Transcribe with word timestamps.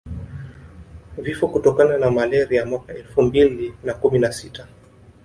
Vifo 1.17 1.47
kutokana 1.47 1.97
na 1.97 2.11
malaria 2.11 2.65
mwaka 2.65 2.93
elfu 2.93 3.21
mbili 3.21 3.73
na 3.83 3.93
kumi 3.93 4.19
na 4.19 4.31
sita 4.31 4.67